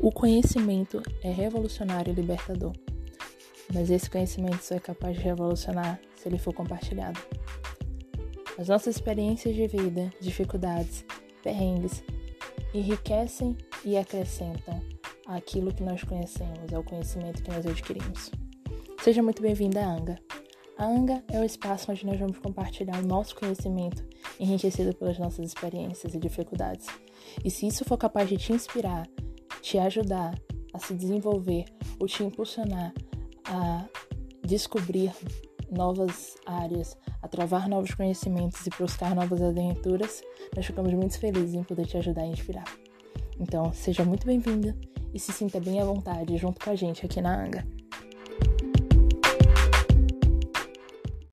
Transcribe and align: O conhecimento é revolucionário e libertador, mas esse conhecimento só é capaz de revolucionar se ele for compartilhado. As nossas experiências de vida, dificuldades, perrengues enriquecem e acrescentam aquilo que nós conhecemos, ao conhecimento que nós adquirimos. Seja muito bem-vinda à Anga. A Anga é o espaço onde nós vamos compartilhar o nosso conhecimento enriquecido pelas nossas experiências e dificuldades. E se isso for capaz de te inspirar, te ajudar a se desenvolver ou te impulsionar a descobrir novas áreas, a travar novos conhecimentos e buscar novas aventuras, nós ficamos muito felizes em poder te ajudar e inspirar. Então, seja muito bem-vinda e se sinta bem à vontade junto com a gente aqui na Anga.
O 0.00 0.12
conhecimento 0.12 1.02
é 1.24 1.30
revolucionário 1.30 2.12
e 2.12 2.14
libertador, 2.14 2.72
mas 3.74 3.90
esse 3.90 4.08
conhecimento 4.08 4.62
só 4.62 4.76
é 4.76 4.80
capaz 4.80 5.16
de 5.16 5.22
revolucionar 5.24 6.00
se 6.14 6.28
ele 6.28 6.38
for 6.38 6.54
compartilhado. 6.54 7.18
As 8.56 8.68
nossas 8.68 8.94
experiências 8.94 9.56
de 9.56 9.66
vida, 9.66 10.12
dificuldades, 10.20 11.04
perrengues 11.42 12.04
enriquecem 12.72 13.56
e 13.84 13.96
acrescentam 13.96 14.80
aquilo 15.26 15.74
que 15.74 15.82
nós 15.82 16.02
conhecemos, 16.04 16.72
ao 16.72 16.84
conhecimento 16.84 17.42
que 17.42 17.50
nós 17.50 17.66
adquirimos. 17.66 18.30
Seja 19.02 19.20
muito 19.20 19.42
bem-vinda 19.42 19.80
à 19.80 19.96
Anga. 19.96 20.18
A 20.76 20.86
Anga 20.86 21.24
é 21.28 21.40
o 21.40 21.44
espaço 21.44 21.90
onde 21.90 22.06
nós 22.06 22.20
vamos 22.20 22.38
compartilhar 22.38 23.02
o 23.02 23.06
nosso 23.06 23.34
conhecimento 23.34 24.04
enriquecido 24.38 24.94
pelas 24.94 25.18
nossas 25.18 25.44
experiências 25.44 26.14
e 26.14 26.18
dificuldades. 26.20 26.86
E 27.44 27.50
se 27.50 27.66
isso 27.66 27.84
for 27.84 27.98
capaz 27.98 28.28
de 28.28 28.36
te 28.36 28.52
inspirar, 28.52 29.08
te 29.68 29.78
ajudar 29.78 30.34
a 30.72 30.78
se 30.78 30.94
desenvolver 30.94 31.66
ou 32.00 32.06
te 32.06 32.24
impulsionar 32.24 32.90
a 33.44 33.84
descobrir 34.42 35.12
novas 35.70 36.36
áreas, 36.46 36.96
a 37.20 37.28
travar 37.28 37.68
novos 37.68 37.92
conhecimentos 37.92 38.66
e 38.66 38.70
buscar 38.78 39.14
novas 39.14 39.42
aventuras, 39.42 40.22
nós 40.56 40.64
ficamos 40.64 40.94
muito 40.94 41.18
felizes 41.20 41.52
em 41.52 41.62
poder 41.62 41.84
te 41.84 41.98
ajudar 41.98 42.24
e 42.24 42.30
inspirar. 42.30 42.64
Então, 43.38 43.70
seja 43.74 44.06
muito 44.06 44.26
bem-vinda 44.26 44.74
e 45.12 45.20
se 45.20 45.32
sinta 45.32 45.60
bem 45.60 45.78
à 45.82 45.84
vontade 45.84 46.38
junto 46.38 46.64
com 46.64 46.70
a 46.70 46.74
gente 46.74 47.04
aqui 47.04 47.20
na 47.20 47.44
Anga. 47.44 47.66